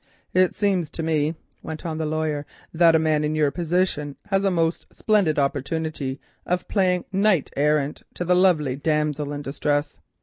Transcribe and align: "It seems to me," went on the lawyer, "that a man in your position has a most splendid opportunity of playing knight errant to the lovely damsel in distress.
"It 0.33 0.55
seems 0.55 0.89
to 0.89 1.03
me," 1.03 1.35
went 1.61 1.85
on 1.85 1.99
the 1.99 2.07
lawyer, 2.07 2.43
"that 2.73 2.95
a 2.95 2.97
man 2.97 3.23
in 3.23 3.35
your 3.35 3.51
position 3.51 4.15
has 4.31 4.43
a 4.43 4.49
most 4.49 4.87
splendid 4.91 5.37
opportunity 5.37 6.19
of 6.43 6.67
playing 6.67 7.05
knight 7.11 7.51
errant 7.55 8.01
to 8.15 8.25
the 8.25 8.33
lovely 8.35 8.75
damsel 8.75 9.31
in 9.31 9.43
distress. 9.43 9.99